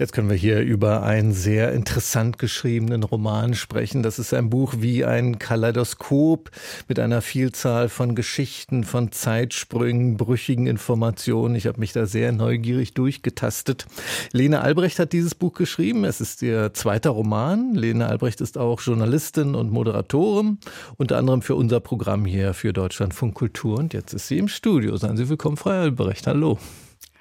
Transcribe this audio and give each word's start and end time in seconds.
Jetzt 0.00 0.14
können 0.14 0.30
wir 0.30 0.36
hier 0.36 0.62
über 0.62 1.02
einen 1.02 1.34
sehr 1.34 1.72
interessant 1.72 2.38
geschriebenen 2.38 3.02
Roman 3.02 3.52
sprechen. 3.52 4.02
Das 4.02 4.18
ist 4.18 4.32
ein 4.32 4.48
Buch 4.48 4.76
wie 4.78 5.04
ein 5.04 5.38
Kaleidoskop 5.38 6.50
mit 6.88 6.98
einer 6.98 7.20
Vielzahl 7.20 7.90
von 7.90 8.14
Geschichten, 8.14 8.84
von 8.84 9.12
Zeitsprüngen, 9.12 10.16
brüchigen 10.16 10.66
Informationen. 10.66 11.54
Ich 11.54 11.66
habe 11.66 11.80
mich 11.80 11.92
da 11.92 12.06
sehr 12.06 12.32
neugierig 12.32 12.94
durchgetastet. 12.94 13.84
Lene 14.32 14.62
Albrecht 14.62 14.98
hat 14.98 15.12
dieses 15.12 15.34
Buch 15.34 15.52
geschrieben. 15.52 16.04
Es 16.04 16.22
ist 16.22 16.40
ihr 16.40 16.72
zweiter 16.72 17.10
Roman. 17.10 17.74
Lene 17.74 18.06
Albrecht 18.06 18.40
ist 18.40 18.56
auch 18.56 18.80
Journalistin 18.80 19.54
und 19.54 19.70
Moderatorin, 19.70 20.56
unter 20.96 21.18
anderem 21.18 21.42
für 21.42 21.56
unser 21.56 21.80
Programm 21.80 22.24
hier 22.24 22.54
für 22.54 22.72
Deutschlandfunk 22.72 23.34
Kultur. 23.34 23.78
Und 23.78 23.92
jetzt 23.92 24.14
ist 24.14 24.28
sie 24.28 24.38
im 24.38 24.48
Studio. 24.48 24.96
Seien 24.96 25.18
Sie 25.18 25.28
willkommen, 25.28 25.58
Frau 25.58 25.72
Albrecht. 25.72 26.26
Hallo. 26.26 26.58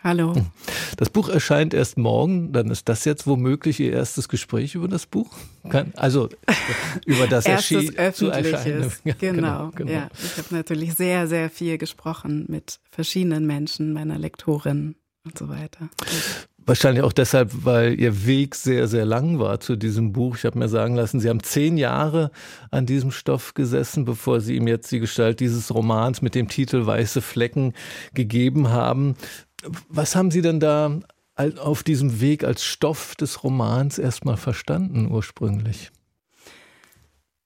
Hallo. 0.02 0.34
Das 0.96 1.10
Buch 1.10 1.28
erscheint 1.28 1.74
erst 1.74 1.98
morgen. 1.98 2.54
Dann 2.54 2.70
ist 2.72 2.88
das 2.88 3.04
jetzt 3.04 3.28
womöglich 3.28 3.82
Ihr 3.82 3.92
erstes 3.92 4.30
Gespräch 4.30 4.76
über 4.76 4.88
das 4.88 5.06
Buch? 5.06 5.30
also 5.96 6.30
über 7.06 7.28
das 7.28 7.46
Erstes 7.46 7.96
öffentliches. 7.98 9.02
Genau, 9.20 9.20
genau, 9.20 9.72
genau. 9.76 9.92
Ja, 9.92 10.10
ich 10.24 10.38
habe 10.38 10.56
natürlich 10.56 10.94
sehr, 10.94 11.28
sehr 11.28 11.50
viel 11.50 11.78
gesprochen 11.78 12.46
mit 12.48 12.80
verschiedenen 12.90 13.46
Menschen, 13.46 13.92
meiner 13.92 14.18
Lektorin 14.18 14.96
und 15.26 15.38
so 15.38 15.50
weiter. 15.50 15.90
Wahrscheinlich 16.66 17.04
auch 17.04 17.14
deshalb, 17.14 17.52
weil 17.66 18.00
Ihr 18.00 18.26
Weg 18.26 18.56
sehr, 18.56 18.88
sehr 18.88 19.06
lang 19.06 19.40
war 19.40 19.60
zu 19.60 19.76
diesem 19.76 20.14
Buch. 20.14 20.38
Ich 20.38 20.46
habe 20.46 20.60
mir 20.60 20.70
sagen 20.70 20.96
lassen, 20.96 21.20
Sie 21.20 21.28
haben 21.28 21.42
zehn 21.42 21.78
Jahre 21.78 22.32
an 22.72 22.86
diesem 22.86 23.12
Stoff 23.12 23.54
gesessen, 23.54 24.06
bevor 24.06 24.40
Sie 24.40 24.56
ihm 24.56 24.68
jetzt 24.68 24.92
die 24.92 25.00
Gestalt 25.00 25.40
dieses 25.40 25.74
Romans 25.74 26.22
mit 26.22 26.36
dem 26.36 26.48
Titel 26.48 26.86
Weiße 26.86 27.22
Flecken 27.22 27.74
gegeben 28.14 28.70
haben. 28.70 29.16
Was 29.88 30.16
haben 30.16 30.32
Sie 30.32 30.42
denn 30.42 30.60
da 30.60 31.00
auf 31.60 31.84
diesem 31.84 32.22
Weg 32.22 32.44
als 32.44 32.64
Stoff 32.64 33.16
des 33.16 33.44
Romans 33.44 33.98
erstmal 33.98 34.38
verstanden 34.38 35.10
ursprünglich? 35.10 35.92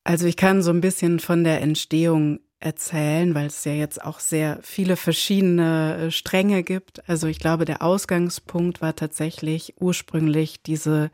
Also 0.03 0.27
ich 0.27 0.35
kann 0.35 0.61
so 0.61 0.71
ein 0.71 0.81
bisschen 0.81 1.19
von 1.19 1.43
der 1.43 1.61
Entstehung 1.61 2.39
erzählen, 2.59 3.35
weil 3.35 3.47
es 3.47 3.63
ja 3.65 3.73
jetzt 3.73 4.03
auch 4.03 4.19
sehr 4.19 4.59
viele 4.63 4.95
verschiedene 4.95 5.97
äh, 5.97 6.11
Stränge 6.11 6.63
gibt. 6.63 7.07
Also 7.09 7.27
ich 7.27 7.39
glaube, 7.39 7.65
der 7.65 7.81
Ausgangspunkt 7.81 8.81
war 8.81 8.95
tatsächlich 8.95 9.75
ursprünglich 9.79 10.63
diese 10.63 11.11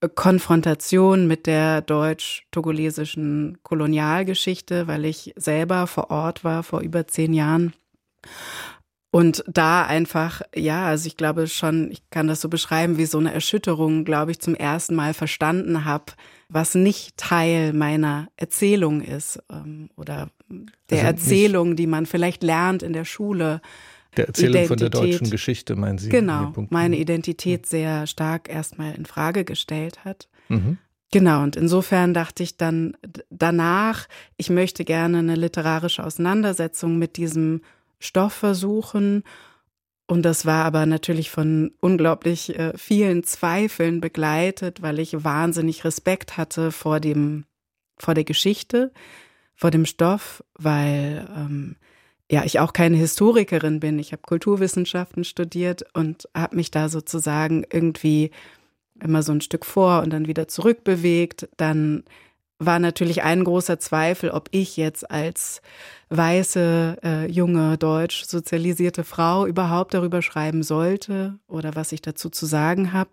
äh, 0.00 0.08
Konfrontation 0.08 1.26
mit 1.26 1.46
der 1.46 1.82
deutsch-togolesischen 1.82 3.58
Kolonialgeschichte, 3.62 4.86
weil 4.86 5.04
ich 5.04 5.34
selber 5.36 5.86
vor 5.86 6.10
Ort 6.10 6.44
war 6.44 6.62
vor 6.62 6.80
über 6.80 7.06
zehn 7.06 7.34
Jahren 7.34 7.74
und 9.12 9.42
da 9.48 9.84
einfach, 9.84 10.42
ja, 10.54 10.86
also 10.86 11.06
ich 11.06 11.16
glaube 11.16 11.48
schon, 11.48 11.90
ich 11.90 12.08
kann 12.10 12.28
das 12.28 12.40
so 12.40 12.48
beschreiben, 12.48 12.96
wie 12.96 13.06
so 13.06 13.18
eine 13.18 13.34
Erschütterung, 13.34 14.04
glaube 14.04 14.30
ich, 14.30 14.40
zum 14.40 14.54
ersten 14.54 14.94
Mal 14.94 15.14
verstanden 15.14 15.84
habe, 15.84 16.12
was 16.48 16.76
nicht 16.76 17.16
Teil 17.16 17.72
meiner 17.72 18.28
Erzählung 18.36 19.00
ist 19.00 19.42
ähm, 19.50 19.90
oder 19.96 20.30
der 20.90 20.98
also 20.98 21.06
Erzählung, 21.06 21.74
die 21.74 21.88
man 21.88 22.06
vielleicht 22.06 22.44
lernt 22.44 22.84
in 22.84 22.92
der 22.92 23.04
Schule. 23.04 23.60
Der 24.16 24.28
Erzählung 24.28 24.62
Identität, 24.62 24.68
von 24.68 24.78
der 24.78 24.90
deutschen 24.90 25.30
Geschichte, 25.30 25.74
meinen 25.74 25.98
Sie? 25.98 26.08
Genau, 26.08 26.52
meine 26.70 26.96
Identität 26.96 27.66
sehr 27.66 28.06
stark 28.06 28.48
erstmal 28.48 28.94
in 28.94 29.06
Frage 29.06 29.44
gestellt 29.44 30.04
hat. 30.04 30.28
Mhm. 30.48 30.78
Genau, 31.12 31.42
und 31.42 31.56
insofern 31.56 32.14
dachte 32.14 32.44
ich 32.44 32.56
dann 32.56 32.96
danach, 33.30 34.06
ich 34.36 34.50
möchte 34.50 34.84
gerne 34.84 35.18
eine 35.18 35.34
literarische 35.34 36.04
Auseinandersetzung 36.04 36.98
mit 36.98 37.16
diesem 37.16 37.62
Stoff 38.00 38.32
versuchen. 38.32 39.22
Und 40.06 40.22
das 40.22 40.44
war 40.44 40.64
aber 40.64 40.86
natürlich 40.86 41.30
von 41.30 41.72
unglaublich 41.80 42.58
äh, 42.58 42.72
vielen 42.76 43.22
Zweifeln 43.22 44.00
begleitet, 44.00 44.82
weil 44.82 44.98
ich 44.98 45.22
wahnsinnig 45.22 45.84
Respekt 45.84 46.36
hatte 46.36 46.72
vor 46.72 46.98
dem, 46.98 47.44
vor 47.96 48.14
der 48.14 48.24
Geschichte, 48.24 48.90
vor 49.54 49.70
dem 49.70 49.86
Stoff, 49.86 50.42
weil 50.54 51.28
ähm, 51.36 51.76
ja 52.28 52.42
ich 52.44 52.58
auch 52.58 52.72
keine 52.72 52.96
Historikerin 52.96 53.78
bin. 53.78 54.00
Ich 54.00 54.10
habe 54.10 54.22
Kulturwissenschaften 54.22 55.22
studiert 55.22 55.84
und 55.92 56.28
habe 56.34 56.56
mich 56.56 56.72
da 56.72 56.88
sozusagen 56.88 57.64
irgendwie 57.70 58.32
immer 59.00 59.22
so 59.22 59.32
ein 59.32 59.40
Stück 59.40 59.64
vor 59.64 60.02
und 60.02 60.10
dann 60.10 60.26
wieder 60.26 60.48
zurückbewegt. 60.48 61.48
Dann 61.56 62.04
war 62.60 62.78
natürlich 62.78 63.22
ein 63.22 63.42
großer 63.42 63.80
Zweifel, 63.80 64.30
ob 64.30 64.48
ich 64.52 64.76
jetzt 64.76 65.10
als 65.10 65.62
weiße, 66.10 66.98
äh, 67.02 67.26
junge, 67.26 67.78
deutsch 67.78 68.24
sozialisierte 68.26 69.02
Frau 69.02 69.46
überhaupt 69.46 69.94
darüber 69.94 70.20
schreiben 70.20 70.62
sollte 70.62 71.38
oder 71.48 71.74
was 71.74 71.90
ich 71.92 72.02
dazu 72.02 72.28
zu 72.28 72.46
sagen 72.46 72.92
habe. 72.92 73.10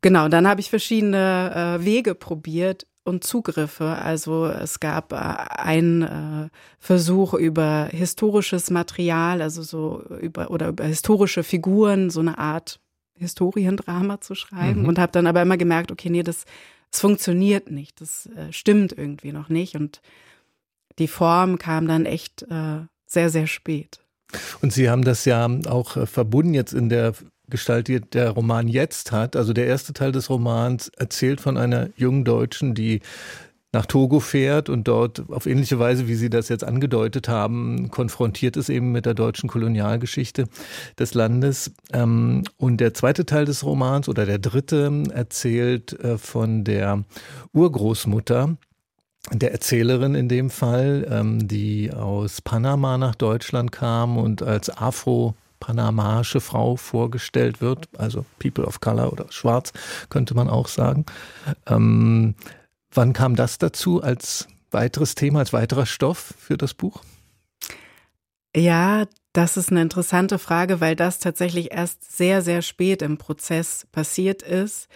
Genau, 0.00 0.28
dann 0.28 0.48
habe 0.48 0.60
ich 0.60 0.70
verschiedene 0.70 1.78
äh, 1.80 1.84
Wege 1.84 2.14
probiert 2.14 2.86
und 3.04 3.22
Zugriffe. 3.22 3.84
Also 3.84 4.46
es 4.46 4.80
gab 4.80 5.12
äh, 5.12 5.16
einen 5.16 6.02
äh, 6.02 6.48
Versuch 6.78 7.34
über 7.34 7.88
historisches 7.90 8.70
Material, 8.70 9.42
also 9.42 9.62
so 9.62 10.02
über 10.20 10.50
oder 10.50 10.68
über 10.68 10.84
historische 10.84 11.42
Figuren, 11.42 12.08
so 12.10 12.20
eine 12.20 12.38
Art 12.38 12.80
Historiendrama 13.18 14.20
zu 14.20 14.34
schreiben 14.34 14.82
mhm. 14.82 14.88
und 14.88 14.98
habe 14.98 15.12
dann 15.12 15.26
aber 15.26 15.42
immer 15.42 15.56
gemerkt, 15.56 15.90
okay, 15.90 16.10
nee, 16.10 16.22
das 16.22 16.44
es 16.96 17.00
funktioniert 17.00 17.70
nicht, 17.70 18.00
das 18.00 18.24
äh, 18.24 18.50
stimmt 18.52 18.96
irgendwie 18.96 19.30
noch 19.30 19.50
nicht 19.50 19.74
und 19.74 20.00
die 20.98 21.08
Form 21.08 21.58
kam 21.58 21.86
dann 21.86 22.06
echt 22.06 22.42
äh, 22.44 22.86
sehr, 23.04 23.28
sehr 23.28 23.46
spät. 23.46 24.00
Und 24.62 24.72
Sie 24.72 24.88
haben 24.88 25.04
das 25.04 25.26
ja 25.26 25.46
auch 25.66 25.98
äh, 25.98 26.06
verbunden 26.06 26.54
jetzt 26.54 26.72
in 26.72 26.88
der 26.88 27.12
Gestalt, 27.50 27.88
die 27.88 28.00
der 28.00 28.30
Roman 28.30 28.66
jetzt 28.66 29.12
hat. 29.12 29.36
Also 29.36 29.52
der 29.52 29.66
erste 29.66 29.92
Teil 29.92 30.10
des 30.10 30.30
Romans 30.30 30.88
erzählt 30.96 31.42
von 31.42 31.58
einer 31.58 31.90
jungen 31.96 32.24
Deutschen, 32.24 32.74
die 32.74 33.02
nach 33.76 33.84
Togo 33.84 34.20
fährt 34.20 34.70
und 34.70 34.88
dort 34.88 35.24
auf 35.28 35.44
ähnliche 35.44 35.78
Weise, 35.78 36.08
wie 36.08 36.14
Sie 36.14 36.30
das 36.30 36.48
jetzt 36.48 36.64
angedeutet 36.64 37.28
haben, 37.28 37.90
konfrontiert 37.90 38.56
ist 38.56 38.70
eben 38.70 38.90
mit 38.90 39.04
der 39.04 39.12
deutschen 39.12 39.50
Kolonialgeschichte 39.50 40.46
des 40.98 41.12
Landes. 41.12 41.72
Ähm, 41.92 42.44
und 42.56 42.78
der 42.78 42.94
zweite 42.94 43.26
Teil 43.26 43.44
des 43.44 43.64
Romans 43.64 44.08
oder 44.08 44.24
der 44.24 44.38
dritte 44.38 45.04
erzählt 45.12 45.92
äh, 46.00 46.16
von 46.16 46.64
der 46.64 47.04
Urgroßmutter, 47.52 48.56
der 49.32 49.52
Erzählerin 49.52 50.14
in 50.14 50.30
dem 50.30 50.48
Fall, 50.48 51.06
ähm, 51.10 51.46
die 51.46 51.92
aus 51.92 52.40
Panama 52.40 52.96
nach 52.96 53.14
Deutschland 53.14 53.72
kam 53.72 54.16
und 54.16 54.42
als 54.42 54.74
Afro 54.74 55.34
panamaische 55.60 56.40
Frau 56.40 56.76
vorgestellt 56.76 57.60
wird, 57.60 57.90
also 57.98 58.24
People 58.38 58.64
of 58.64 58.80
Color 58.80 59.12
oder 59.12 59.26
Schwarz 59.28 59.74
könnte 60.08 60.34
man 60.34 60.48
auch 60.48 60.68
sagen. 60.68 61.04
Ähm, 61.66 62.36
wann 62.96 63.12
kam 63.12 63.36
das 63.36 63.58
dazu 63.58 64.02
als 64.02 64.48
weiteres 64.70 65.14
Thema, 65.14 65.40
als 65.40 65.52
weiterer 65.52 65.86
Stoff 65.86 66.34
für 66.38 66.56
das 66.56 66.74
Buch? 66.74 67.02
Ja, 68.54 69.06
das 69.32 69.56
ist 69.56 69.70
eine 69.70 69.82
interessante 69.82 70.38
Frage, 70.38 70.80
weil 70.80 70.96
das 70.96 71.18
tatsächlich 71.18 71.72
erst 71.72 72.16
sehr, 72.16 72.40
sehr 72.42 72.62
spät 72.62 73.02
im 73.02 73.18
Prozess 73.18 73.86
passiert 73.92 74.42
ist 74.42 74.88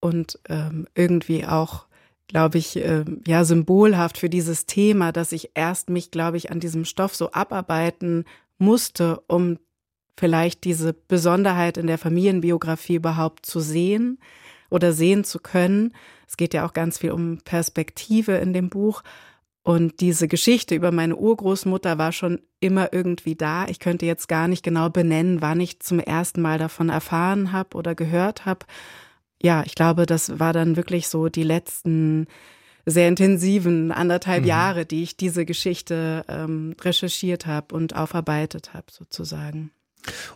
und 0.00 0.38
ähm, 0.48 0.86
irgendwie 0.94 1.46
auch 1.46 1.86
glaube 2.32 2.56
ich, 2.56 2.76
äh, 2.76 3.04
ja, 3.26 3.44
symbolhaft 3.44 4.16
für 4.16 4.30
dieses 4.30 4.64
Thema, 4.64 5.12
dass 5.12 5.32
ich 5.32 5.50
erst 5.54 5.90
mich, 5.90 6.10
glaube 6.10 6.38
ich, 6.38 6.50
an 6.50 6.60
diesem 6.60 6.86
Stoff 6.86 7.14
so 7.14 7.30
abarbeiten 7.32 8.24
musste, 8.56 9.20
um 9.26 9.58
vielleicht 10.16 10.64
diese 10.64 10.94
Besonderheit 10.94 11.76
in 11.76 11.86
der 11.86 11.98
Familienbiografie 11.98 12.94
überhaupt 12.94 13.44
zu 13.44 13.60
sehen 13.60 14.18
oder 14.72 14.92
sehen 14.92 15.24
zu 15.24 15.38
können. 15.38 15.94
Es 16.26 16.36
geht 16.36 16.54
ja 16.54 16.66
auch 16.66 16.72
ganz 16.72 16.98
viel 16.98 17.12
um 17.12 17.38
Perspektive 17.44 18.32
in 18.36 18.52
dem 18.52 18.70
Buch. 18.70 19.02
Und 19.64 20.00
diese 20.00 20.26
Geschichte 20.26 20.74
über 20.74 20.90
meine 20.90 21.14
Urgroßmutter 21.14 21.96
war 21.96 22.10
schon 22.10 22.40
immer 22.58 22.92
irgendwie 22.92 23.36
da. 23.36 23.66
Ich 23.68 23.78
könnte 23.78 24.06
jetzt 24.06 24.28
gar 24.28 24.48
nicht 24.48 24.64
genau 24.64 24.90
benennen, 24.90 25.40
wann 25.40 25.60
ich 25.60 25.78
zum 25.80 26.00
ersten 26.00 26.42
Mal 26.42 26.58
davon 26.58 26.88
erfahren 26.88 27.52
habe 27.52 27.76
oder 27.76 27.94
gehört 27.94 28.44
habe 28.44 28.66
ja, 29.42 29.64
ich 29.66 29.74
glaube, 29.74 30.06
das 30.06 30.38
war 30.38 30.52
dann 30.52 30.76
wirklich 30.76 31.08
so 31.08 31.28
die 31.28 31.42
letzten 31.42 32.26
sehr 32.86 33.08
intensiven 33.08 33.92
anderthalb 33.92 34.42
mhm. 34.42 34.48
Jahre, 34.48 34.86
die 34.86 35.02
ich 35.02 35.16
diese 35.16 35.44
Geschichte 35.44 36.24
ähm, 36.28 36.74
recherchiert 36.80 37.46
habe 37.46 37.74
und 37.74 37.94
aufarbeitet 37.94 38.72
habe, 38.72 38.86
sozusagen. 38.90 39.70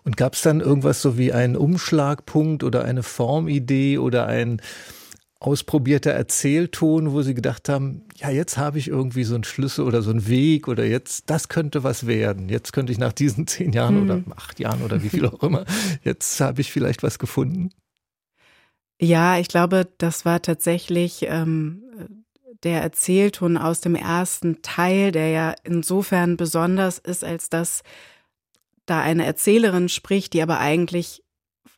Und 0.04 0.16
gab 0.16 0.34
es 0.34 0.42
dann 0.42 0.60
irgendwas 0.60 1.02
so 1.02 1.18
wie 1.18 1.32
einen 1.32 1.56
Umschlagpunkt 1.56 2.62
oder 2.64 2.84
eine 2.84 3.02
Formidee 3.02 3.98
oder 3.98 4.26
ein 4.26 4.60
ausprobierter 5.38 6.12
Erzählton, 6.12 7.12
wo 7.12 7.22
Sie 7.22 7.34
gedacht 7.34 7.68
haben, 7.68 8.02
ja, 8.16 8.30
jetzt 8.30 8.56
habe 8.56 8.78
ich 8.78 8.88
irgendwie 8.88 9.24
so 9.24 9.34
einen 9.34 9.44
Schlüssel 9.44 9.84
oder 9.84 10.02
so 10.02 10.10
einen 10.10 10.26
Weg 10.28 10.66
oder 10.66 10.84
jetzt, 10.84 11.28
das 11.28 11.48
könnte 11.48 11.84
was 11.84 12.06
werden. 12.06 12.48
Jetzt 12.48 12.72
könnte 12.72 12.92
ich 12.92 12.98
nach 12.98 13.12
diesen 13.12 13.46
zehn 13.46 13.72
Jahren 13.72 14.02
mhm. 14.02 14.10
oder 14.10 14.22
acht 14.36 14.58
Jahren 14.58 14.82
oder 14.82 15.02
wie 15.02 15.10
viel 15.10 15.26
auch 15.26 15.42
immer, 15.42 15.64
jetzt 16.02 16.40
habe 16.40 16.60
ich 16.60 16.72
vielleicht 16.72 17.02
was 17.02 17.18
gefunden. 17.18 17.70
Ja, 18.98 19.38
ich 19.38 19.48
glaube, 19.48 19.86
das 19.98 20.24
war 20.24 20.40
tatsächlich 20.40 21.26
ähm, 21.28 21.82
der 22.62 22.82
Erzählton 22.82 23.58
aus 23.58 23.82
dem 23.82 23.94
ersten 23.94 24.62
Teil, 24.62 25.12
der 25.12 25.28
ja 25.28 25.54
insofern 25.64 26.38
besonders 26.38 26.98
ist, 26.98 27.24
als 27.24 27.50
dass 27.50 27.82
da 28.86 29.00
eine 29.00 29.24
Erzählerin 29.24 29.88
spricht, 29.88 30.32
die 30.32 30.42
aber 30.42 30.58
eigentlich 30.58 31.22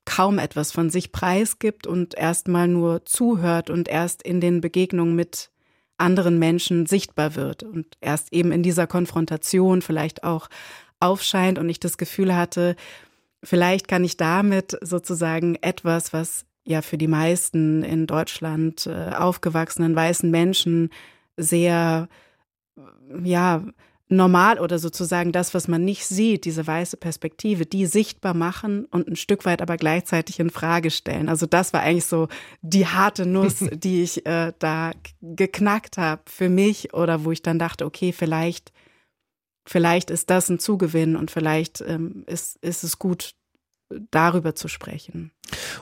kaum 0.05 0.39
etwas 0.39 0.73
von 0.73 0.89
sich 0.89 1.13
preisgibt 1.13 1.87
und 1.87 2.15
erstmal 2.15 2.69
nur 2.69 3.05
zuhört 3.05 3.69
und 3.69 3.89
erst 3.89 4.23
in 4.23 4.41
den 4.41 4.61
Begegnungen 4.61 5.15
mit 5.15 5.51
anderen 5.99 6.39
Menschen 6.39 6.87
sichtbar 6.87 7.35
wird 7.35 7.63
und 7.63 7.87
erst 8.01 8.33
eben 8.33 8.53
in 8.53 8.63
dieser 8.63 8.87
Konfrontation 8.87 9.83
vielleicht 9.83 10.25
auch 10.25 10.49
aufscheint 11.01 11.59
und 11.59 11.69
ich 11.69 11.81
das 11.81 11.99
Gefühl 11.99 12.35
hatte, 12.35 12.77
vielleicht 13.43 13.89
kann 13.89 14.05
ich 14.05 14.17
damit 14.17 14.79
sozusagen 14.81 15.57
etwas, 15.57 16.13
was 16.13 16.47
ja 16.65 16.83
für 16.83 16.99
die 16.99 17.09
meisten 17.09 17.83
in 17.83 18.07
Deutschland 18.07 18.87
äh, 18.87 19.11
aufgewachsenen 19.15 19.95
weißen 19.95 20.31
Menschen 20.31 20.91
sehr, 21.37 22.09
ja, 23.23 23.65
normal 24.09 24.59
oder 24.59 24.79
sozusagen 24.79 25.33
das, 25.33 25.53
was 25.55 25.69
man 25.69 25.85
nicht 25.85 26.07
sieht, 26.07 26.45
diese 26.45 26.67
weiße 26.67 26.97
Perspektive, 26.97 27.67
die 27.67 27.87
sichtbar 27.87 28.35
machen 28.35 28.87
und 28.87 29.07
ein 29.07 29.17
Stück 29.17 29.45
weit 29.45 29.61
aber 29.61 29.77
gleichzeitig 29.77 30.41
in 30.41 30.51
Frage 30.51 30.91
stellen. 30.91 31.29
Also 31.29 31.47
das 31.47 31.73
war 31.73 31.83
eigentlich 31.83 32.07
so 32.07 32.29
die 32.63 32.87
harte 32.87 33.27
Nuss, 33.27 33.57
die 33.73 34.03
ich 34.03 34.25
äh, 34.27 34.53
da 34.59 34.93
geknackt 35.21 35.99
habe 35.99 36.23
für 36.27 36.49
mich 36.49 36.95
oder 36.95 37.25
wo 37.25 37.33
ich 37.33 37.43
dann 37.43 37.59
dachte, 37.59 37.85
okay, 37.85 38.13
vielleicht, 38.13 38.73
vielleicht 39.67 40.11
ist 40.11 40.31
das 40.31 40.49
ein 40.49 40.59
Zugewinn 40.59 41.15
und 41.15 41.31
vielleicht 41.31 41.83
ähm, 41.83 42.25
ist, 42.27 42.57
ist 42.63 42.85
es 42.85 42.99
gut, 42.99 43.35
darüber 44.11 44.55
zu 44.55 44.69
sprechen. 44.69 45.33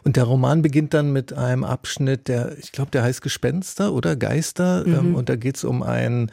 Und 0.04 0.16
der 0.16 0.24
Roman 0.24 0.62
beginnt 0.62 0.94
dann 0.94 1.12
mit 1.12 1.32
einem 1.32 1.64
Abschnitt, 1.64 2.28
der, 2.28 2.56
ich 2.58 2.70
glaube, 2.70 2.92
der 2.92 3.02
heißt 3.02 3.20
Gespenster 3.20 3.92
oder 3.92 4.14
Geister. 4.14 4.84
Mhm. 4.86 4.94
Ähm, 4.94 5.14
und 5.16 5.28
da 5.28 5.36
geht 5.36 5.56
es 5.56 5.64
um 5.64 5.82
ein, 5.82 6.30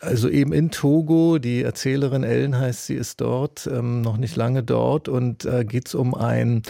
also 0.00 0.28
eben 0.28 0.52
in 0.52 0.70
Togo, 0.70 1.38
die 1.38 1.62
Erzählerin 1.62 2.22
Ellen 2.22 2.58
heißt, 2.58 2.86
sie 2.86 2.94
ist 2.94 3.20
dort, 3.20 3.66
ähm, 3.72 4.02
noch 4.02 4.18
nicht 4.18 4.36
lange 4.36 4.62
dort. 4.62 5.08
Und 5.08 5.46
äh, 5.46 5.64
geht 5.64 5.88
es 5.88 5.94
um 5.94 6.14
ein 6.14 6.62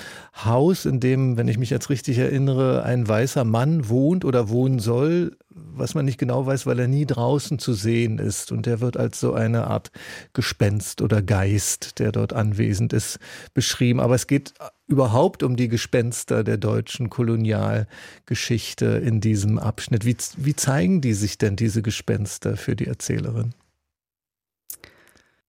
Haus, 0.44 0.86
in 0.86 1.00
dem, 1.00 1.36
wenn 1.36 1.48
ich 1.48 1.58
mich 1.58 1.70
jetzt 1.70 1.90
richtig 1.90 2.18
erinnere, 2.18 2.84
ein 2.84 3.08
weißer 3.08 3.44
Mann 3.44 3.88
wohnt 3.88 4.24
oder 4.24 4.48
wohnen 4.48 4.78
soll, 4.78 5.36
was 5.56 5.94
man 5.94 6.04
nicht 6.04 6.18
genau 6.18 6.46
weiß, 6.46 6.66
weil 6.66 6.78
er 6.78 6.88
nie 6.88 7.06
draußen 7.06 7.58
zu 7.58 7.72
sehen 7.72 8.18
ist. 8.18 8.52
Und 8.52 8.66
der 8.66 8.80
wird 8.80 8.96
als 8.96 9.20
so 9.20 9.32
eine 9.32 9.66
Art 9.66 9.90
Gespenst 10.32 11.02
oder 11.02 11.22
Geist, 11.22 11.98
der 11.98 12.12
dort 12.12 12.32
anwesend 12.32 12.92
ist, 12.92 13.18
beschrieben. 13.54 14.00
Aber 14.00 14.14
es 14.14 14.26
geht 14.26 14.54
überhaupt 14.86 15.42
um 15.42 15.56
die 15.56 15.68
Gespenster 15.68 16.44
der 16.44 16.56
deutschen 16.56 17.10
Kolonialgeschichte 17.10 18.86
in 18.86 19.20
diesem 19.20 19.58
Abschnitt. 19.58 20.04
Wie, 20.04 20.16
wie 20.36 20.56
zeigen 20.56 21.00
die 21.00 21.14
sich 21.14 21.38
denn, 21.38 21.56
diese 21.56 21.82
Gespenster 21.82 22.56
für 22.56 22.76
die 22.76 22.86
Erzählerin? 22.86 23.54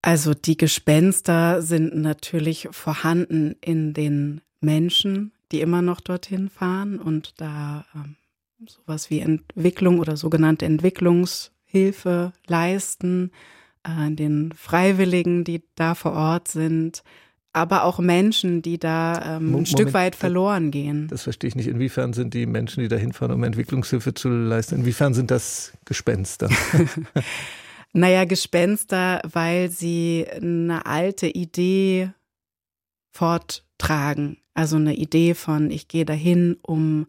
Also 0.02 0.34
die 0.34 0.58
Gespenster 0.58 1.62
sind 1.62 1.96
natürlich 1.96 2.70
vorhanden 2.72 3.56
in 3.62 3.94
den 3.94 4.42
Menschen, 4.62 5.34
die 5.52 5.62
immer 5.62 5.82
noch 5.82 6.02
dorthin 6.02 6.50
fahren 6.50 7.00
und 7.00 7.34
da 7.38 7.86
ähm, 7.96 8.16
sowas 8.66 9.10
wie 9.10 9.20
Entwicklung 9.20 10.00
oder 10.00 10.18
sogenannte 10.18 10.66
Entwicklungshilfe 10.66 12.34
leisten, 12.48 13.32
äh, 13.84 14.12
den 14.12 14.52
Freiwilligen, 14.54 15.44
die 15.44 15.64
da 15.76 15.94
vor 15.96 16.14
Ort 16.14 16.48
sind, 16.48 17.04
aber 17.54 17.84
auch 17.84 18.00
Menschen, 18.00 18.62
die 18.62 18.78
da 18.78 19.38
ähm, 19.38 19.56
ein 19.56 19.66
Stück 19.66 19.94
weit 19.94 20.16
verloren 20.16 20.72
gehen. 20.72 21.08
Das 21.08 21.24
verstehe 21.24 21.48
ich 21.48 21.56
nicht. 21.56 21.68
Inwiefern 21.68 22.14
sind 22.14 22.34
die 22.34 22.46
Menschen, 22.46 22.82
die 22.82 22.88
da 22.88 22.96
hinfahren, 22.96 23.34
um 23.34 23.44
Entwicklungshilfe 23.44 24.14
zu 24.14 24.30
leisten, 24.30 24.76
inwiefern 24.76 25.14
sind 25.14 25.32
das 25.32 25.74
Gespenster? 25.86 26.50
naja, 27.94 28.26
Gespenster, 28.26 29.22
weil 29.32 29.70
sie 29.70 30.28
eine 30.30 30.86
alte 30.86 31.28
Idee 31.28 32.12
forttragen. 33.12 34.38
Also 34.54 34.76
eine 34.76 34.96
Idee 34.96 35.34
von, 35.34 35.72
ich 35.72 35.88
gehe 35.88 36.06
dahin, 36.06 36.58
um 36.62 37.08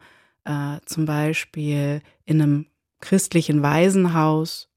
äh, 0.49 0.81
zum 0.87 1.05
Beispiel 1.05 2.01
in 2.25 2.43
einem 2.43 2.67
christlichen 3.01 3.63
Waisenhaus 3.63 4.69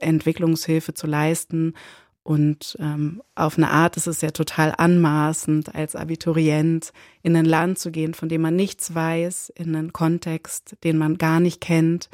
Entwicklungshilfe 0.00 0.94
zu 0.94 1.06
leisten. 1.06 1.74
Und 2.22 2.76
ähm, 2.78 3.22
auf 3.34 3.56
eine 3.56 3.70
Art 3.70 3.96
ist 3.96 4.06
es 4.06 4.20
ja 4.20 4.30
total 4.32 4.74
anmaßend, 4.76 5.74
als 5.74 5.96
Abiturient 5.96 6.92
in 7.22 7.34
ein 7.34 7.46
Land 7.46 7.78
zu 7.78 7.90
gehen, 7.90 8.12
von 8.12 8.28
dem 8.28 8.42
man 8.42 8.54
nichts 8.54 8.94
weiß, 8.94 9.50
in 9.56 9.74
einen 9.74 9.94
Kontext, 9.94 10.76
den 10.84 10.98
man 10.98 11.16
gar 11.16 11.40
nicht 11.40 11.62
kennt, 11.62 12.10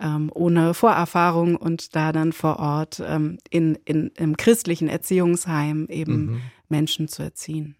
ähm, 0.00 0.30
ohne 0.32 0.72
Vorerfahrung 0.72 1.56
und 1.56 1.94
da 1.94 2.12
dann 2.12 2.32
vor 2.32 2.58
Ort 2.58 3.02
ähm, 3.04 3.36
in, 3.50 3.74
in, 3.84 4.10
im 4.16 4.38
christlichen 4.38 4.88
Erziehungsheim 4.88 5.86
eben 5.90 6.26
mhm. 6.26 6.40
Menschen 6.70 7.08
zu 7.08 7.22
erziehen. 7.22 7.76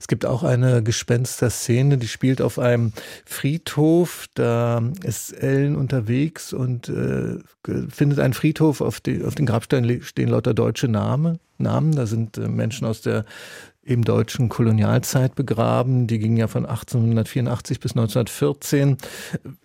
Es 0.00 0.06
gibt 0.06 0.26
auch 0.26 0.42
eine 0.42 0.82
Gespenster-Szene, 0.82 1.98
die 1.98 2.08
spielt 2.08 2.40
auf 2.40 2.58
einem 2.58 2.92
Friedhof. 3.24 4.26
Da 4.34 4.82
ist 5.02 5.32
Ellen 5.32 5.76
unterwegs 5.76 6.52
und 6.52 6.88
äh, 6.88 7.38
findet 7.88 8.18
einen 8.18 8.34
Friedhof, 8.34 8.80
auf, 8.80 9.00
die, 9.00 9.24
auf 9.24 9.34
den 9.34 9.46
Grabsteinen 9.46 10.02
stehen 10.02 10.28
lauter 10.28 10.54
deutsche 10.54 10.88
Name, 10.88 11.38
Namen. 11.58 11.94
Da 11.94 12.06
sind 12.06 12.38
äh, 12.38 12.48
Menschen 12.48 12.86
aus 12.86 13.00
der 13.02 13.24
eben 13.88 14.04
deutschen 14.04 14.48
Kolonialzeit 14.48 15.34
begraben. 15.34 16.06
Die 16.06 16.18
ging 16.18 16.36
ja 16.36 16.46
von 16.46 16.66
1884 16.66 17.80
bis 17.80 17.92
1914. 17.92 18.98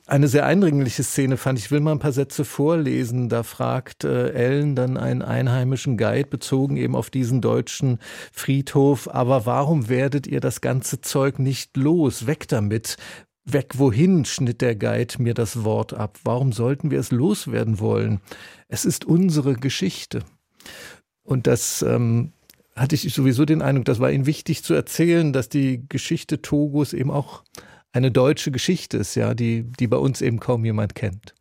Eine 0.07 0.27
sehr 0.27 0.45
eindringliche 0.45 1.03
Szene 1.03 1.37
fand 1.37 1.59
ich. 1.59 1.65
Ich 1.65 1.71
will 1.71 1.79
mal 1.79 1.91
ein 1.91 1.99
paar 1.99 2.11
Sätze 2.11 2.45
vorlesen. 2.45 3.29
Da 3.29 3.43
fragt 3.43 4.03
äh, 4.03 4.29
Ellen 4.29 4.75
dann 4.75 4.97
einen 4.97 5.21
einheimischen 5.21 5.97
Guide 5.97 6.29
bezogen 6.29 6.77
eben 6.77 6.95
auf 6.95 7.09
diesen 7.09 7.41
deutschen 7.41 7.99
Friedhof. 8.31 9.13
Aber 9.13 9.45
warum 9.45 9.89
werdet 9.89 10.27
ihr 10.27 10.39
das 10.39 10.61
ganze 10.61 11.01
Zeug 11.01 11.39
nicht 11.39 11.77
los? 11.77 12.27
Weg 12.27 12.47
damit. 12.47 12.97
Weg 13.45 13.77
wohin, 13.77 14.23
schnitt 14.23 14.61
der 14.61 14.75
Guide 14.75 15.21
mir 15.21 15.33
das 15.33 15.65
Wort 15.65 15.93
ab. 15.93 16.17
Warum 16.23 16.53
sollten 16.53 16.91
wir 16.91 16.99
es 16.99 17.11
loswerden 17.11 17.79
wollen? 17.79 18.21
Es 18.69 18.85
ist 18.85 19.03
unsere 19.03 19.55
Geschichte. 19.55 20.23
Und 21.23 21.47
das 21.47 21.81
ähm, 21.81 22.31
hatte 22.75 22.95
ich 22.95 23.13
sowieso 23.13 23.45
den 23.45 23.61
Eindruck, 23.61 23.85
das 23.85 23.99
war 23.99 24.11
ihnen 24.11 24.25
wichtig 24.25 24.63
zu 24.63 24.73
erzählen, 24.73 25.33
dass 25.33 25.49
die 25.49 25.85
Geschichte 25.87 26.41
Togos 26.41 26.93
eben 26.93 27.11
auch 27.11 27.43
eine 27.91 28.11
deutsche 28.11 28.51
Geschichte 28.51 28.97
ist, 28.97 29.15
ja, 29.15 29.33
die, 29.33 29.63
die 29.63 29.87
bei 29.87 29.97
uns 29.97 30.21
eben 30.21 30.39
kaum 30.39 30.65
jemand 30.65 30.95
kennt. 30.95 31.35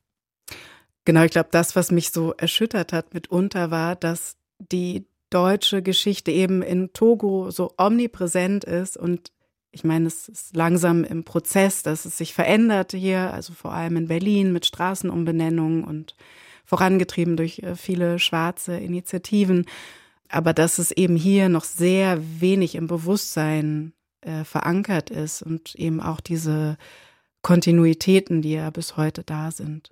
Genau, 1.05 1.23
ich 1.25 1.33
glaube, 1.33 1.49
das, 1.51 1.75
was 1.75 1.91
mich 1.91 2.11
so 2.11 2.33
erschüttert 2.33 2.93
hat 2.93 3.15
mitunter, 3.15 3.71
war, 3.71 3.97
dass 3.97 4.37
die 4.59 5.07
deutsche 5.31 5.83
Geschichte 5.83 6.31
eben 6.31 6.63
in 6.63 6.93
Togo 6.93 7.51
so 7.51 7.73
omnipräsent 7.79 8.65
ist 8.65 8.97
und 8.97 9.33
ich 9.75 9.85
meine, 9.85 10.07
es 10.07 10.29
ist 10.29 10.55
langsam 10.55 11.03
im 11.03 11.25
Prozess, 11.25 11.83
dass 11.83 12.05
es 12.05 12.19
sich 12.19 12.35
verändert 12.35 12.93
hier, 12.93 13.33
also 13.33 13.55
vor 13.55 13.73
allem 13.73 13.97
in 13.97 14.09
Berlin 14.09 14.53
mit 14.53 14.67
Straßenumbenennungen 14.67 15.83
und 15.83 16.15
vorangetrieben 16.67 17.39
durch 17.39 17.61
äh, 17.61 17.75
viele 17.75 18.19
schwarze 18.19 18.77
Initiativen 18.77 19.65
aber 20.33 20.53
dass 20.55 20.79
es 20.79 20.91
eben 20.91 21.17
hier 21.17 21.49
noch 21.49 21.65
sehr 21.65 22.19
wenig 22.41 22.75
im 22.75 22.87
Bewusstsein 22.87 23.93
äh, 24.23 24.45
verankert 24.45 25.11
ist 25.11 25.43
und 25.43 25.75
eben 25.75 26.01
auch 26.01 26.21
diese 26.21 26.77
Kontinuitäten, 27.43 28.43
die 28.43 28.53
ja 28.53 28.71
bis 28.71 28.97
heute 28.97 29.25
da 29.25 29.51
sind. 29.51 29.91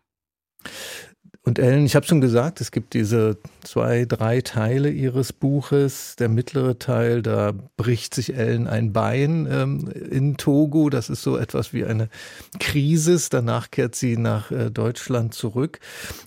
Und 1.42 1.58
Ellen, 1.58 1.86
ich 1.86 1.96
habe 1.96 2.04
schon 2.04 2.20
gesagt, 2.20 2.60
es 2.60 2.70
gibt 2.70 2.92
diese 2.92 3.38
zwei, 3.62 4.04
drei 4.04 4.42
Teile 4.42 4.90
ihres 4.90 5.32
Buches. 5.32 6.14
Der 6.16 6.28
mittlere 6.28 6.78
Teil, 6.78 7.22
da 7.22 7.52
bricht 7.78 8.14
sich 8.14 8.36
Ellen 8.36 8.66
ein 8.66 8.92
Bein 8.92 9.48
ähm, 9.50 9.88
in 9.88 10.36
Togo. 10.36 10.90
Das 10.90 11.08
ist 11.08 11.22
so 11.22 11.38
etwas 11.38 11.72
wie 11.72 11.86
eine 11.86 12.10
Krise. 12.58 13.18
Danach 13.30 13.70
kehrt 13.70 13.94
sie 13.94 14.18
nach 14.18 14.50
äh, 14.50 14.70
Deutschland 14.70 15.32
zurück. 15.32 15.80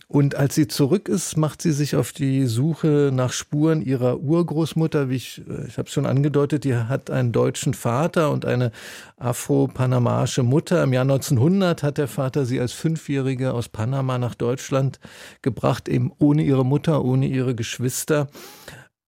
Und 0.07 0.33
als 0.33 0.55
sie 0.55 0.67
zurück 0.67 1.07
ist, 1.07 1.37
macht 1.37 1.61
sie 1.61 1.73
sich 1.73 1.95
auf 1.95 2.11
die 2.11 2.47
Suche 2.47 3.11
nach 3.13 3.33
Spuren 3.33 3.83
ihrer 3.83 4.19
Urgroßmutter. 4.19 5.09
Wie 5.11 5.15
ich, 5.17 5.43
äh, 5.47 5.67
ich 5.67 5.77
habe 5.77 5.91
schon 5.91 6.07
angedeutet, 6.07 6.63
die 6.63 6.75
hat 6.75 7.11
einen 7.11 7.31
deutschen 7.31 7.75
Vater 7.75 8.31
und 8.31 8.45
eine 8.45 8.71
afro-panamaische 9.17 10.41
Mutter. 10.41 10.83
Im 10.83 10.91
Jahr 10.91 11.03
1900 11.03 11.83
hat 11.83 11.99
der 11.99 12.07
Vater 12.07 12.45
sie 12.45 12.59
als 12.59 12.73
Fünfjährige 12.73 13.53
aus 13.53 13.69
Panama 13.69 14.17
nach 14.17 14.33
Deutschland 14.33 14.99
gebracht, 15.41 15.87
eben 15.87 16.11
ohne 16.19 16.43
ihre 16.43 16.65
Mutter, 16.65 17.03
ohne 17.03 17.27
ihre 17.27 17.55
Geschwister. 17.55 18.27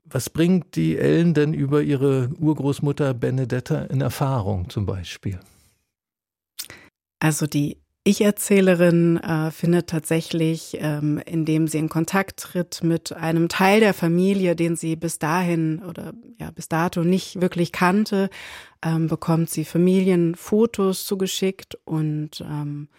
Was 0.04 0.30
bringt 0.30 0.76
die 0.76 0.98
Ellen 0.98 1.34
denn 1.34 1.54
über 1.54 1.82
ihre 1.82 2.30
Urgroßmutter 2.40 3.14
Benedetta 3.14 3.84
in 3.86 4.02
Erfahrung 4.02 4.70
zum 4.70 4.86
Beispiel? 4.86 5.40
Also 7.20 7.48
die 7.48 7.78
ich-Erzählerin 8.08 9.18
äh, 9.18 9.50
findet 9.50 9.88
tatsächlich, 9.88 10.78
ähm, 10.80 11.20
indem 11.26 11.68
sie 11.68 11.80
in 11.80 11.90
Kontakt 11.90 12.38
tritt 12.38 12.84
mit 12.84 13.14
einem 13.14 13.50
Teil 13.50 13.80
der 13.80 13.96
Familie, 13.96 14.56
den 14.56 14.76
sie 14.76 14.96
bis 14.96 15.18
dahin 15.18 15.82
oder 15.82 16.14
ja 16.40 16.52
bis 16.52 16.70
dato 16.70 17.04
nicht 17.04 17.42
wirklich 17.42 17.72
kannte, 17.72 18.30
ähm, 18.84 19.08
bekommt 19.08 19.50
sie 19.50 19.66
Familienfotos 19.66 21.08
zugeschickt 21.08 21.80
und 21.84 22.42
ähm, 22.42 22.90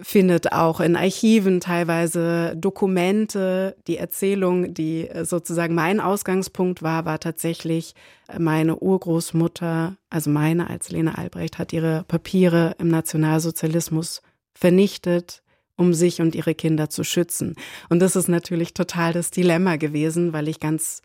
findet 0.00 0.52
auch 0.52 0.80
in 0.80 0.96
Archiven 0.96 1.60
teilweise 1.60 2.54
Dokumente. 2.56 3.76
Die 3.86 3.98
Erzählung, 3.98 4.72
die 4.72 5.08
sozusagen 5.22 5.74
mein 5.74 6.00
Ausgangspunkt 6.00 6.82
war, 6.82 7.04
war 7.04 7.20
tatsächlich 7.20 7.94
meine 8.38 8.76
Urgroßmutter, 8.76 9.96
also 10.08 10.30
meine 10.30 10.70
als 10.70 10.90
Lena 10.90 11.16
Albrecht, 11.16 11.58
hat 11.58 11.72
ihre 11.72 12.04
Papiere 12.04 12.74
im 12.78 12.88
Nationalsozialismus 12.88 14.22
vernichtet, 14.54 15.42
um 15.76 15.92
sich 15.92 16.20
und 16.20 16.34
ihre 16.34 16.54
Kinder 16.54 16.88
zu 16.88 17.04
schützen. 17.04 17.54
Und 17.90 18.00
das 18.00 18.16
ist 18.16 18.28
natürlich 18.28 18.72
total 18.72 19.12
das 19.12 19.30
Dilemma 19.30 19.76
gewesen, 19.76 20.32
weil 20.32 20.48
ich 20.48 20.60
ganz 20.60 21.02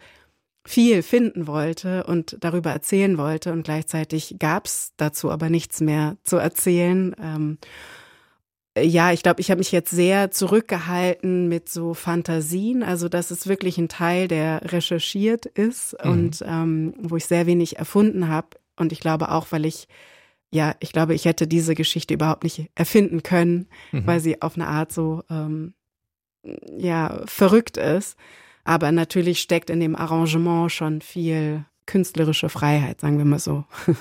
viel 0.65 1.03
finden 1.03 1.48
wollte 1.48 2.03
und 2.03 2.38
darüber 2.41 2.71
erzählen 2.71 3.17
wollte 3.17 3.51
und 3.51 3.63
gleichzeitig 3.63 4.36
gab 4.39 4.67
es 4.67 4.91
dazu 4.98 5.31
aber 5.31 5.50
nichts 5.50 5.81
mehr 5.81 6.17
zu 6.24 6.38
erzählen. 6.38 7.15
Ähm, 7.19 7.57
ja, 8.77 9.11
ich 9.11 9.23
glaube, 9.23 9.41
ich 9.41 9.49
habe 9.49 9.59
mich 9.59 9.71
jetzt 9.71 9.91
sehr 9.91 10.31
zurückgehalten 10.31 11.47
mit 11.47 11.69
so 11.69 11.93
Fantasien. 11.93 12.83
Also 12.83 13.09
das 13.09 13.31
ist 13.31 13.47
wirklich 13.47 13.77
ein 13.77 13.89
Teil, 13.89 14.27
der 14.27 14.61
recherchiert 14.71 15.45
ist 15.45 15.95
mhm. 16.03 16.11
und 16.11 16.43
ähm, 16.45 16.93
wo 17.01 17.17
ich 17.17 17.25
sehr 17.25 17.45
wenig 17.45 17.77
erfunden 17.77 18.27
habe. 18.27 18.49
Und 18.75 18.91
ich 18.91 18.99
glaube 18.99 19.31
auch, 19.31 19.47
weil 19.51 19.65
ich, 19.65 19.88
ja, 20.51 20.75
ich 20.79 20.91
glaube, 20.91 21.13
ich 21.13 21.25
hätte 21.25 21.47
diese 21.47 21.75
Geschichte 21.75 22.13
überhaupt 22.13 22.43
nicht 22.43 22.69
erfinden 22.75 23.23
können, 23.23 23.67
mhm. 23.91 24.05
weil 24.05 24.19
sie 24.19 24.41
auf 24.41 24.55
eine 24.55 24.67
Art 24.67 24.91
so, 24.91 25.23
ähm, 25.29 25.73
ja, 26.77 27.21
verrückt 27.25 27.77
ist. 27.77 28.17
Aber 28.63 28.91
natürlich 28.91 29.41
steckt 29.41 29.69
in 29.69 29.79
dem 29.79 29.95
Arrangement 29.95 30.71
schon 30.71 31.01
viel 31.01 31.65
künstlerische 31.85 32.49
Freiheit, 32.49 33.01
sagen 33.01 33.17
wir 33.17 33.25
mal 33.25 33.39
so. 33.39 33.65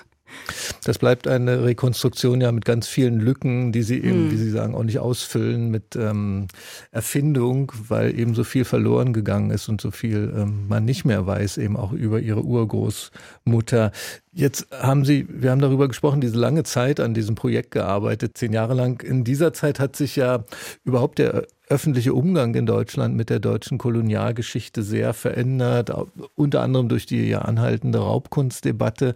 Das 0.84 0.98
bleibt 0.98 1.28
eine 1.28 1.64
Rekonstruktion 1.64 2.40
ja 2.40 2.52
mit 2.52 2.64
ganz 2.64 2.88
vielen 2.88 3.20
Lücken, 3.20 3.72
die 3.72 3.82
Sie 3.82 3.96
eben, 3.96 4.24
hm. 4.24 4.30
wie 4.30 4.36
Sie 4.36 4.50
sagen, 4.50 4.74
auch 4.74 4.84
nicht 4.84 4.98
ausfüllen 4.98 5.70
mit 5.70 5.96
ähm, 5.96 6.48
Erfindung, 6.90 7.72
weil 7.88 8.18
eben 8.18 8.34
so 8.34 8.44
viel 8.44 8.64
verloren 8.64 9.12
gegangen 9.12 9.50
ist 9.50 9.68
und 9.68 9.80
so 9.80 9.90
viel 9.90 10.32
ähm, 10.36 10.68
man 10.68 10.84
nicht 10.84 11.04
mehr 11.04 11.26
weiß, 11.26 11.58
eben 11.58 11.76
auch 11.76 11.92
über 11.92 12.20
Ihre 12.20 12.42
Urgroßmutter. 12.42 13.92
Jetzt 14.38 14.68
haben 14.70 15.04
Sie, 15.04 15.26
wir 15.28 15.50
haben 15.50 15.60
darüber 15.60 15.88
gesprochen, 15.88 16.20
diese 16.20 16.38
lange 16.38 16.62
Zeit 16.62 17.00
an 17.00 17.12
diesem 17.12 17.34
Projekt 17.34 17.72
gearbeitet, 17.72 18.38
zehn 18.38 18.52
Jahre 18.52 18.72
lang. 18.72 19.02
In 19.02 19.24
dieser 19.24 19.52
Zeit 19.52 19.80
hat 19.80 19.96
sich 19.96 20.14
ja 20.14 20.44
überhaupt 20.84 21.18
der 21.18 21.44
öffentliche 21.66 22.14
Umgang 22.14 22.54
in 22.54 22.64
Deutschland 22.64 23.16
mit 23.16 23.30
der 23.30 23.40
deutschen 23.40 23.78
Kolonialgeschichte 23.78 24.84
sehr 24.84 25.12
verändert, 25.12 25.90
unter 26.36 26.62
anderem 26.62 26.88
durch 26.88 27.04
die 27.04 27.28
ja 27.28 27.40
anhaltende 27.40 27.98
Raubkunstdebatte. 27.98 29.14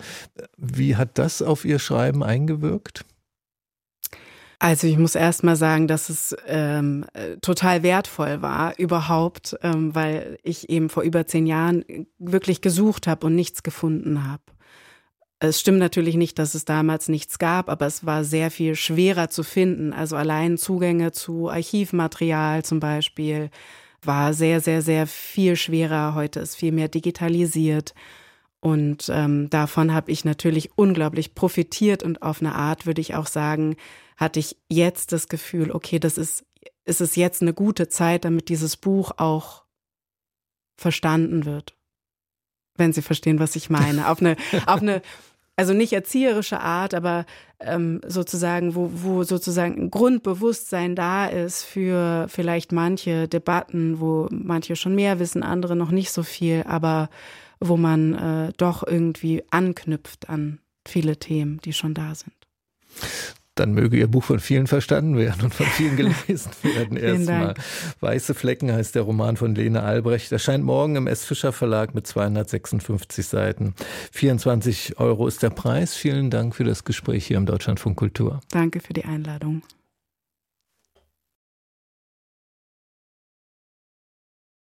Wie 0.57 0.97
hat 0.97 1.19
das 1.19 1.41
auf 1.41 1.65
Ihr 1.65 1.79
Schreiben 1.79 2.25
eingewirkt? 2.25 3.05
Also 4.59 4.89
ich 4.89 4.99
muss 4.99 5.15
erst 5.15 5.45
mal 5.45 5.55
sagen, 5.55 5.87
dass 5.87 6.09
es 6.09 6.35
ähm, 6.49 7.05
total 7.43 7.85
wertvoll 7.85 8.43
war 8.43 8.77
überhaupt, 8.77 9.57
ähm, 9.63 9.95
weil 9.95 10.37
ich 10.43 10.69
eben 10.69 10.89
vor 10.89 11.05
über 11.05 11.29
zehn 11.29 11.47
Jahren 11.47 11.85
wirklich 12.19 12.61
gesucht 12.61 13.07
habe 13.07 13.29
und 13.29 13.37
nichts 13.37 13.63
gefunden 13.63 14.27
habe. 14.27 14.43
Es 15.45 15.59
stimmt 15.59 15.81
natürlich 15.81 16.15
nicht, 16.15 16.39
dass 16.39 16.55
es 16.55 16.65
damals 16.65 17.09
nichts 17.09 17.37
gab, 17.37 17.69
aber 17.69 17.87
es 17.87 18.07
war 18.07 18.23
sehr 18.23 18.49
viel 18.49 18.77
schwerer 18.77 19.29
zu 19.29 19.43
finden. 19.43 19.93
Also 19.93 20.15
allein 20.15 20.57
Zugänge 20.57 21.11
zu 21.11 21.51
Archivmaterial 21.51 22.65
zum 22.65 22.79
Beispiel 22.79 23.51
war 24.03 24.35
sehr, 24.35 24.61
sehr, 24.61 24.83
sehr 24.83 25.09
viel 25.09 25.57
schwerer. 25.57 26.15
Heute 26.15 26.39
ist 26.39 26.55
viel 26.55 26.71
mehr 26.71 26.87
digitalisiert. 26.87 27.93
Und 28.61 29.11
ähm, 29.13 29.51
davon 29.51 29.93
habe 29.93 30.13
ich 30.13 30.25
natürlich 30.25 30.79
unglaublich 30.79 31.35
profitiert 31.35 32.05
und 32.05 32.23
auf 32.23 32.41
eine 32.41 32.55
Art 32.55 32.87
würde 32.87 33.01
ich 33.01 33.17
auch 33.17 33.27
sagen, 33.27 33.75
hatte 34.17 34.39
ich 34.39 34.57
jetzt 34.69 35.11
das 35.11 35.27
Gefühl, 35.27 35.73
okay, 35.73 35.99
das 35.99 36.19
ist, 36.19 36.45
ist 36.85 37.01
es 37.01 37.17
jetzt 37.17 37.43
eine 37.43 37.53
gute 37.53 37.89
Zeit, 37.89 38.25
damit 38.25 38.49
dieses 38.49 38.77
Buch 38.77 39.11
auch 39.17 39.65
verstanden 40.77 41.47
wird. 41.47 41.77
Wenn 42.77 42.93
Sie 42.93 43.03
verstehen, 43.03 43.41
was 43.41 43.57
ich 43.57 43.71
meine. 43.71 44.09
Auf 44.09 44.21
eine, 44.21 44.37
auf 44.67 44.81
eine 44.81 45.03
also 45.57 45.75
nicht 45.75 45.93
erzieherische 45.93 46.61
Art, 46.61 46.95
aber 46.95 47.27
ähm, 47.61 48.01
sozusagen, 48.07 48.75
wo, 48.75 48.91
wo 48.93 49.23
sozusagen 49.23 49.75
ein 49.81 49.91
Grundbewusstsein 49.91 50.97
da 50.97 51.27
ist 51.27 51.65
für 51.65 52.27
vielleicht 52.29 52.73
manche 52.73 53.29
Debatten, 53.29 54.01
wo 54.01 54.29
manche 54.31 54.77
schon 54.77 54.95
mehr 54.95 55.19
wissen, 55.19 55.43
andere 55.43 55.77
noch 55.77 55.91
nicht 55.91 56.11
so 56.11 56.23
viel, 56.23 56.65
aber 56.67 57.11
wo 57.61 57.77
man 57.77 58.15
äh, 58.15 58.53
doch 58.57 58.87
irgendwie 58.87 59.45
anknüpft 59.51 60.29
an 60.29 60.59
viele 60.87 61.17
Themen, 61.19 61.61
die 61.65 61.73
schon 61.73 61.95
da 61.95 62.15
sind 62.15 62.33
dann 63.55 63.73
möge 63.73 63.99
Ihr 63.99 64.09
Buch 64.09 64.25
von 64.25 64.41
vielen 64.41 64.67
verstanden 64.67 65.17
werden 65.17 65.43
und 65.45 65.55
von 65.55 65.67
vielen 65.67 65.97
gelesen 66.27 66.51
werden. 66.63 66.97
Erstmal. 66.97 67.55
Weiße 68.01 68.35
Flecken 68.35 68.73
heißt 68.73 68.95
der 68.95 69.03
Roman 69.03 69.37
von 69.37 69.55
Lene 69.55 69.83
Albrecht. 69.83 70.33
Erscheint 70.33 70.65
morgen 70.65 70.97
im 70.97 71.07
S. 71.07 71.25
Fischer 71.25 71.53
Verlag 71.53 71.95
mit 71.95 72.07
256 72.07 73.27
Seiten. 73.27 73.75
24 74.13 74.99
Euro 74.99 75.27
ist 75.27 75.43
der 75.43 75.51
Preis. 75.51 75.95
Vielen 75.95 76.31
Dank 76.31 76.55
für 76.55 76.65
das 76.65 76.85
Gespräch 76.85 77.27
hier 77.27 77.37
im 77.37 77.47
Deutschlandfunk 77.47 77.97
Kultur. 77.97 78.41
Danke 78.51 78.81
für 78.81 78.95
die 78.95 79.05
Einladung. 79.05 79.63